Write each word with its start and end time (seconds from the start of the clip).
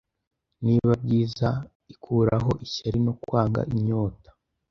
Nibi 0.63 0.93
byiza 1.03 1.49
ikuraho 1.93 2.51
Ishyari 2.65 2.99
no 3.05 3.13
Kwanga 3.21 3.61
inyota 3.75 4.29